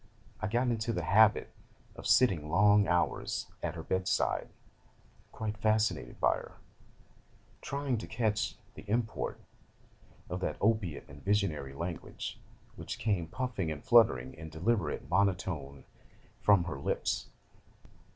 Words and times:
I 0.41 0.47
got 0.47 0.69
into 0.69 0.91
the 0.91 1.03
habit 1.03 1.53
of 1.95 2.07
sitting 2.07 2.49
long 2.49 2.87
hours 2.87 3.45
at 3.61 3.75
her 3.75 3.83
bed 3.83 4.07
side, 4.07 4.49
quite 5.31 5.55
fascinated 5.57 6.19
by 6.19 6.37
her, 6.37 6.53
trying 7.61 7.99
to 7.99 8.07
catch 8.07 8.55
the 8.73 8.81
import 8.89 9.39
of 10.27 10.39
that 10.39 10.57
opiate 10.59 11.07
and 11.07 11.23
visionary 11.23 11.73
language 11.75 12.39
which 12.77 12.97
came 12.97 13.27
puffing 13.27 13.71
and 13.71 13.83
fluttering 13.85 14.33
in 14.33 14.49
deliberate 14.49 15.07
monotone 15.07 15.83
from 16.41 16.63
her 16.63 16.79
lips. 16.79 17.27